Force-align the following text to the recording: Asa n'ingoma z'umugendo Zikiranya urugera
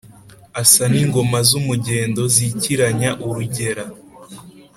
Asa 0.61 0.83
n'ingoma 0.91 1.37
z'umugendo 1.47 2.21
Zikiranya 2.35 3.09
urugera 3.25 3.85